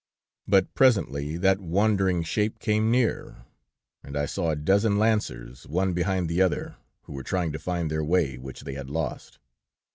[0.47, 3.45] But presently that wandering shape came near,
[4.03, 7.91] and I saw a dozen lancers, one behind the other, who were trying to find
[7.91, 9.37] their way, which they had lost."